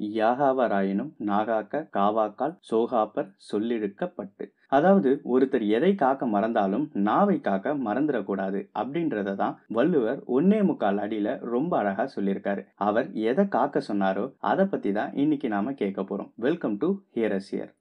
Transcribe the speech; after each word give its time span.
யாகாவராயினும் 0.00 1.10
நாகாக்க 1.30 1.82
காவாக்கால் 1.96 2.54
சோகாப்பர் 2.70 3.30
சொல்லிழுக்கப்பட்டு 3.50 4.44
அதாவது 4.68 5.10
ஒருத்தர் 5.24 5.64
எதை 5.68 5.94
காக்க 5.94 6.26
மறந்தாலும் 6.26 6.86
நாவை 7.06 7.36
காக்க 7.40 7.74
மறந்துடக்கூடாது 7.86 8.60
அப்படின்றத 8.80 9.34
தான் 9.34 9.54
வள்ளுவர் 9.68 10.20
ஒன்னே 10.36 10.60
முக்கால் 10.62 10.98
அடியில 10.98 11.38
ரொம்ப 11.54 11.72
அழகா 11.78 12.06
சொல்லியிருக்காரு. 12.16 12.64
அவர் 12.74 13.08
எதை 13.30 13.48
காக்க 13.48 13.82
சொன்னாரோ 13.88 14.26
அதை 14.38 14.66
பத்தி 14.66 14.92
தான் 14.92 15.14
இன்னைக்கு 15.14 15.48
நாம 15.48 15.72
கேட்க 15.72 16.02
போறோம். 16.02 16.32
வெல்கம் 16.36 16.76
டு 16.76 16.90
ஹியரஸ் 17.16 17.50
ஹியர் 17.50 17.72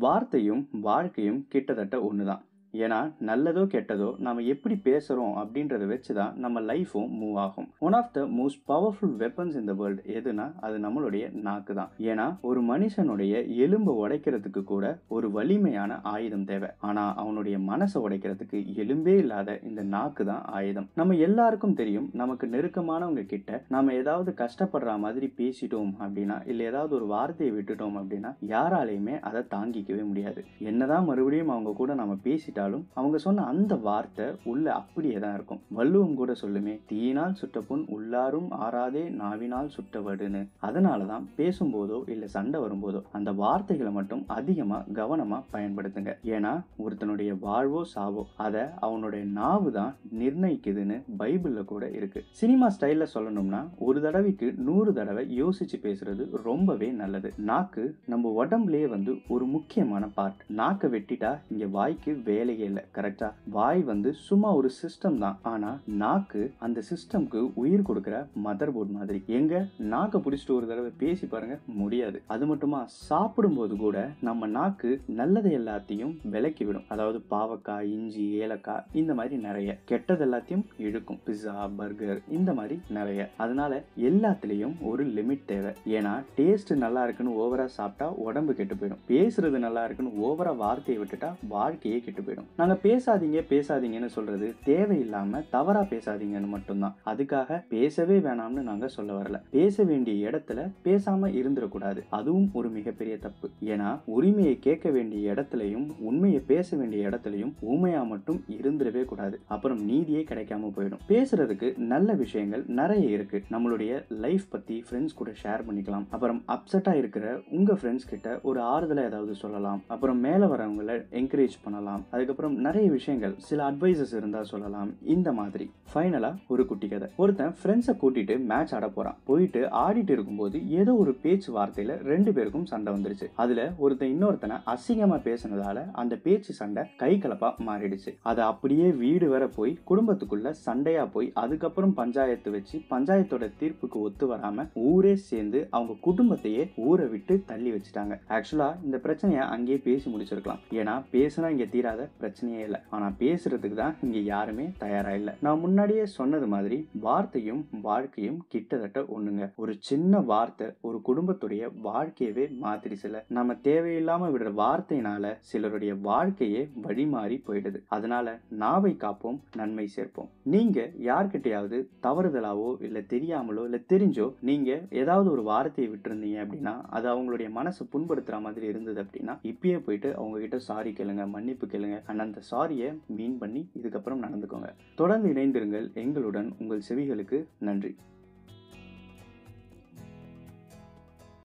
வார்த்தையும் 0.00 0.62
வாழ்க்கையும் 0.80 1.40
கிட்டத்தட்ட 1.48 1.96
ஒன்று 2.02 2.24
தான் 2.26 2.42
ஏன்னா 2.74 2.98
நல்லதோ 3.28 3.62
கெட்டதோ 3.72 4.08
நம்ம 4.26 4.42
எப்படி 4.52 4.74
பேசுகிறோம் 4.88 5.34
அப்படின்றத 5.40 5.86
வச்சு 5.92 6.12
தான் 6.18 6.34
நம்ம 6.44 6.60
லைஃப்பும் 6.70 7.08
மூவ் 7.20 7.36
ஆகும். 7.44 7.68
One 7.86 7.96
of 7.98 8.12
the 8.16 8.20
most 8.38 8.60
powerful 8.70 9.14
weapons 9.22 9.56
இந்த 9.60 9.72
வேர்ல்டு 9.80 10.02
எதுனா 10.18 10.46
அது 10.66 10.76
நம்மளுடைய 10.84 11.24
நாக்கு 11.46 11.74
தான் 11.80 11.90
ஏன்னா 12.10 12.26
ஒரு 12.50 12.62
மனுஷனுடைய 12.70 13.42
எலும்பை 13.66 13.94
உடைக்கிறதுக்கு 14.02 14.62
கூட 14.72 14.84
ஒரு 15.16 15.30
வலிமையான 15.36 15.98
ஆயுதம் 16.14 16.46
தேவை. 16.50 16.70
ஆனால் 16.88 17.12
அவனுடைய 17.22 17.58
மனசை 17.70 18.00
உடைக்கிறதுக்கு 18.06 18.60
எலும்பே 18.84 19.16
இல்லாத 19.24 19.58
இந்த 19.70 19.82
நாக்கு 19.96 20.24
தான் 20.30 20.44
ஆயுதம். 20.58 20.88
நம்ம 21.00 21.16
எல்லாருக்கும் 21.28 21.78
தெரியும் 21.80 22.08
நமக்கு 22.22 22.46
நெருக்கமானவங்க 22.54 23.24
கிட்ட 23.34 23.62
நம்ம 23.76 23.94
ஏதாவது 24.02 24.30
கஷ்டப்படுற 24.42 24.98
மாதிரி 25.06 25.28
பேசிட்டோம் 25.40 25.92
அப்படின்னா 26.02 26.38
இல்லை 26.52 26.66
ஏதாவது 26.70 26.94
ஒரு 27.00 27.08
வார்த்தையை 27.14 27.52
விட்டுட்டோம் 27.56 27.98
அப்படின்னா 28.02 28.32
யாராலையுமே 28.54 29.16
அதை 29.30 29.42
தாங்கிக்கவே 29.56 30.04
முடியாது. 30.12 30.40
என்னதான் 30.70 31.08
மறுபடியும் 31.10 31.54
அவங்க 31.56 31.74
கூட 31.82 31.90
நம்ம 32.00 32.16
பேசிட்டோம் 32.24 32.58
கேட்டாலும் 32.60 32.86
அவங்க 33.00 33.16
சொன்ன 33.24 33.44
அந்த 33.52 33.74
வார்த்தை 33.86 34.26
உள்ள 34.50 34.66
அப்படியே 34.80 35.18
தான் 35.24 35.34
இருக்கும். 35.36 35.60
வள்ளுவம் 35.78 36.16
கூட 36.20 36.32
சொல்லுமே 36.40 36.74
தீயினால் 36.90 37.36
சுட்ட 37.40 37.58
புண் 37.68 37.84
உள்ளாரும் 37.96 38.48
ஆறாதே 38.64 39.04
நாவினால் 39.20 39.70
சுட்டவடுன்னு. 39.76 40.42
அதனால 40.68 41.06
தான் 41.12 41.24
பேசும்போதோ 41.38 41.98
இல்லை 42.12 42.28
சண்டை 42.36 42.58
வரும்போதோ 42.64 43.00
அந்த 43.18 43.30
வார்த்தைகளை 43.42 43.92
மட்டும் 43.98 44.22
அதிகமாக 44.38 44.94
கவனமாக 44.98 45.48
பயன்படுத்துங்க. 45.54 46.12
ஏன்னா 46.34 46.52
ஒருத்தனுடைய 46.84 47.30
வாழ்வோ 47.46 47.82
சாவோ 47.94 48.24
அதை 48.46 48.64
அவனுடைய 48.88 49.24
நாவு 49.38 49.70
தான் 49.78 49.94
நிர்ணயிக்குதுன்னு 50.22 50.98
பைபிளில் 51.22 51.70
கூட 51.72 51.84
இருக்கு. 51.98 52.22
சினிமா 52.40 52.68
ஸ்டைலில் 52.76 53.12
சொல்லணும்னா 53.14 53.62
ஒரு 53.88 53.98
தடவைக்கு 54.06 54.48
நூறு 54.68 54.92
தடவை 55.00 55.24
யோசிச்சு 55.40 55.78
பேசுறது 55.86 56.22
ரொம்பவே 56.48 56.90
நல்லது. 57.02 57.30
நாக்கு 57.50 57.84
நம்ம 58.14 58.34
உடம்புலயே 58.42 58.86
வந்து 58.96 59.14
ஒரு 59.34 59.44
முக்கியமான 59.56 60.04
பார்ட் 60.18 60.44
நாக்கை 60.60 60.88
வெட்டிட்டா 60.96 61.32
இங்க 61.52 61.66
வாய்க்கு 61.78 62.12
வேலை 62.30 62.49
வேலையே 62.50 62.68
இல்லை 62.70 62.82
கரெக்டா 62.94 63.28
வாய் 63.56 63.80
வந்து 63.90 64.10
சும்மா 64.12 64.54
ஒரு 64.54 64.70
சிஸ்டம் 64.80 65.18
தான். 65.18 65.38
ஆனா 65.42 65.70
நாக்கு 66.02 66.52
அந்த 66.58 66.82
சிஸ்டம்க்கு 66.90 67.40
உயிர் 67.54 67.86
கொடுக்குற 67.88 68.16
மதர் 68.44 68.72
போர்ட் 68.74 68.94
மாதிரி. 68.96 69.22
எங்க? 69.26 69.66
நாக்கை 69.92 70.20
பிடிச்சிட்டு 70.20 70.56
ஒரு 70.56 70.66
தடவை 70.66 70.90
பேசி 70.98 71.26
பாருங்க 71.26 71.56
முடியாது. 71.66 72.18
அது 72.26 72.46
மட்டுமா 72.46 72.80
சாப்பிடும்போது 72.86 73.76
கூட 73.76 74.10
நம்ம 74.20 74.46
நாக்கு 74.46 74.90
நல்லது 75.20 75.50
எல்லாத்தையும் 75.58 76.14
விலக்கி 76.22 76.64
விடும். 76.64 76.86
அதாவது 76.88 77.20
பாவக்காய் 77.30 77.90
இஞ்சி 77.96 78.24
ஏலக்காய் 78.32 78.86
இந்த 78.92 79.14
மாதிரி 79.14 79.36
நிறைய. 79.36 79.76
கெட்டது 79.84 80.26
எல்லாத்தையும் 80.26 80.64
இழுக்கும். 80.78 81.20
பிஸா 81.26 81.56
பர்கர் 81.78 82.22
இந்த 82.28 82.52
மாதிரி 82.52 82.78
நிறைய. 82.88 83.30
அதனால 83.36 83.82
எல்லாத்துலேயும் 84.10 84.76
ஒரு 84.82 85.06
லிமிட் 85.06 85.48
தேவை. 85.52 85.72
ஏன்னா 85.96 86.14
டேஸ்ட் 86.36 86.74
நல்லா 86.84 87.04
இருக்குன்னு 87.04 87.38
ஓவரா 87.42 87.66
சாப்பிட்டா 87.78 88.10
உடம்பு 88.26 88.54
கெட்டு 88.54 88.74
போயிடும். 88.74 89.04
பேசுறது 89.08 89.58
நல்லா 89.66 89.84
இருக்குன்னு 89.84 90.16
ஓவரா 90.28 90.56
வார்த்தையை 90.56 91.04
விட்டுட்டா 91.04 91.32
வாழ்க்கையே 91.48 91.98
கெட்டு 92.00 92.22
போயிடும். 92.22 92.39
நாங்க 92.56 92.78
பேசாதீங்க 92.82 93.44
பேசாதீங்கன்னு 93.48 94.06
சொல்றது 94.06 94.54
தேவையில்லாம 94.64 95.44
தவறா 95.50 95.80
பேசாதீங்கன்னு 95.80 96.46
மட்டும்தான். 96.46 96.94
அதுக்காக 97.06 97.64
பேசவே 97.68 98.18
வேணாம்னு 98.18 98.62
நாங்க 98.62 98.88
சொல்ல 98.88 99.20
வரல. 99.20 99.42
பேச 99.50 99.82
வேண்டிய 99.82 100.28
இடத்துல 100.28 100.70
பேசாம 100.84 101.28
இருந்துடக்கூடாது. 101.30 102.02
அதுவும் 102.08 102.50
ஒரு 102.52 102.68
மிகப்பெரிய 102.68 103.18
தப்பு. 103.18 103.50
ஏன்னா 103.64 104.00
உரிமையை 104.04 104.58
கேட்க 104.58 104.90
வேண்டிய 104.90 105.32
இடத்துலையும் 105.32 105.90
உண்மையை 105.98 106.40
பேச 106.40 106.76
வேண்டிய 106.76 107.08
இடத்துலையும் 107.08 107.52
ஊமையா 107.68 108.06
மட்டும் 108.06 108.44
இருந்துடவே 108.50 109.04
கூடாது. 109.04 109.40
அப்புறம் 109.46 109.84
நீதியே 109.84 110.24
கிடைக்காம 110.28 110.72
போயிடும். 110.76 110.98
பேசுறதுக்கு 111.08 111.78
நல்ல 111.78 112.12
விஷயங்கள் 112.12 112.64
நிறைய 112.66 113.08
இருக்கு. 113.08 113.42
நம்மளுடைய 113.50 114.04
லைஃப் 114.08 114.44
பத்தி 114.50 114.84
ஃப்ரெண்ட்ஸ் 114.90 115.14
கூட 115.14 115.30
ஷேர் 115.30 115.62
பண்ணிக்கலாம். 115.70 116.04
அப்புறம் 116.10 116.42
அப்செட்டா 116.48 116.94
இருக்கிற 116.94 117.40
உங்க 117.50 117.72
ஃப்ரெண்ட்ஸ் 117.72 118.08
கிட்ட 118.08 118.38
ஒரு 118.42 118.60
ஆறுதலை 118.60 119.04
ஏதாவது 119.04 119.34
சொல்லலாம். 119.34 119.82
அப்புறம் 119.86 120.20
மேல 120.20 120.46
வரவங்களை 120.46 121.04
என்கரேஜ் 121.10 121.58
பண்ணலாம். 121.64 122.04
அதுக்கப்புறம் 122.30 122.58
நிறைய 122.64 122.88
விஷயங்கள் 122.96 123.32
சில 123.46 123.60
அட்வைசஸ் 123.68 124.12
இருந்தால் 124.16 124.48
சொல்லலாம். 124.50 124.90
இந்த 125.14 125.28
மாதிரி 125.38 125.64
ஃபைனலாக 125.92 126.50
ஒரு 126.52 126.62
குட்டி 126.70 126.88
கதை. 126.90 127.06
ஒருத்தன் 127.22 127.54
ஃப்ரெண்ட்ஸை 127.60 127.94
கூட்டிட்டு 128.02 128.34
மேட்ச் 128.50 128.74
ஆட 128.76 128.86
போகிறான் 128.96 129.16
போயிட்டு 129.28 129.60
ஆடிட்டு 129.84 130.12
இருக்கும்போது 130.16 130.58
ஏதோ 130.80 130.92
ஒரு 131.02 131.12
பேச்சு 131.22 131.50
வார்த்தையில் 131.56 131.92
ரெண்டு 132.10 132.32
பேருக்கும் 132.36 132.68
சண்டை 132.72 132.90
வந்துருச்சு. 132.96 133.26
அதில் 133.44 133.62
ஒருத்தன் 133.84 134.12
இன்னொருத்தனை 134.14 134.58
அசிங்கமாக 134.74 135.20
பேசினதால 135.26 135.82
அந்த 136.02 136.16
பேச்சு 136.26 136.54
சண்டை 136.60 136.84
கை 137.02 137.10
கலப்பாக 137.24 137.66
மாறிடுச்சு. 137.70 138.12
அதை 138.32 138.44
அப்படியே 138.52 138.86
வீடு 139.02 139.28
வர 139.34 139.48
போய் 139.58 139.72
குடும்பத்துக்குள்ள 139.90 140.52
சண்டையாக 140.66 141.08
போய் 141.16 141.32
அதுக்கப்புறம் 141.44 141.96
பஞ்சாயத்து 142.00 142.52
வச்சு 142.56 142.78
பஞ்சாயத்தோட 142.94 143.50
தீர்ப்புக்கு 143.62 144.00
ஒத்து 144.06 144.28
வராமல் 144.34 144.70
ஊரே 144.92 145.16
சேர்ந்து 145.30 145.62
அவங்க 145.78 145.98
குடும்பத்தையே 146.08 146.64
ஊரை 146.86 147.08
விட்டு 147.16 147.36
தள்ளி 147.50 147.72
வச்சுட்டாங்க. 147.76 148.14
ஆக்சுவலாக 148.38 148.80
இந்த 148.86 149.00
பிரச்சனையை 149.08 149.44
அங்கேயே 149.56 149.80
பேசி 149.90 150.06
முடிச்சிருக்கலாம். 150.14 150.64
ஏன்னா 150.80 150.96
பேசினா 151.16 151.50
இங்கே 151.56 151.68
தீராத 151.76 152.08
பிரச்சனையே 152.22 152.62
இல்லை. 152.68 152.80
ஆனால் 152.94 153.16
பேசுறதுக்கு 153.22 153.78
தான் 153.82 153.96
இங்கே 154.06 154.22
யாருமே 154.32 154.66
தயாராக 154.84 155.18
இல்லை. 155.20 155.34
நான் 155.46 155.62
முன்னாடியே 155.64 156.04
சொன்னது 156.18 156.46
மாதிரி 156.54 156.78
வார்த்தையும் 157.06 157.62
வாழ்க்கையும் 157.88 158.38
கிட்டத்தட்ட 158.54 159.00
ஒண்ணுங்க. 159.16 159.44
ஒரு 159.62 159.72
சின்ன 159.88 160.20
வார்த்தை 160.32 160.68
ஒரு 160.88 161.00
குடும்பத்துடைய 161.08 161.62
வாழ்க்கையவே 161.88 162.46
மாத்திடுச்சுல. 162.64 163.20
நம்ம 163.38 163.56
தேவையில்லாம 163.68 164.30
விடுற 164.34 164.52
வார்த்தையினால 164.62 165.32
சிலருடைய 165.50 165.92
வாழ்க்கையே 166.08 166.62
வழிமாறி 166.86 167.38
போயிடுது. 167.48 167.78
அதனால 167.96 168.36
நாவை 168.62 168.92
காப்போம் 169.04 169.38
நன்மை 169.60 169.86
சேர்ப்போம். 169.96 170.30
நீங்க 170.54 170.78
யார்கிட்டயாவது 171.08 171.78
தவறுதலாவோ 172.06 172.68
இல்ல 172.86 172.98
தெரியாமலோ 173.14 173.64
இல்ல 173.68 173.78
தெரிஞ்சோ 173.92 174.26
நீங்க 174.48 174.70
ஏதாவது 175.02 175.28
ஒரு 175.36 175.42
வார்த்தையை 175.50 175.88
விட்டுருந்தீங்க 175.92 176.38
அப்படின்னா 176.44 176.74
அது 176.96 177.06
அவங்களுடைய 177.12 177.48
மனசை 177.58 177.84
புண்படுத்துற 177.92 178.36
மாதிரி 178.46 178.66
இருந்தது 178.72 179.00
அப்படின்னா 179.04 179.36
இப்பயே 179.50 179.78
போயிட்டு 179.86 180.08
அவங்க 180.18 180.40
கிட்ட 180.44 180.58
சாரி 180.68 180.90
கேளுங்க 180.98 181.24
மன்னிப்பு 181.34 181.66
கேளுங்க 181.72 181.98
அண்ட் 182.06 182.20
அந்த 182.20 182.40
சாரியை 182.50 182.98
மீன் 183.06 183.38
பண்ணி 183.38 183.68
இதுக்கப்புறம் 183.82 184.22
நடந்துக்கோங்க. 184.22 184.72
தொடர்ந்து 184.94 185.28
இணைந்திருங்கள். 185.28 185.94
எங்களுடன் 185.94 186.54
உங்கள் 186.58 186.82
செவிகளுக்கு 186.88 187.46
நன்றி. 187.58 187.96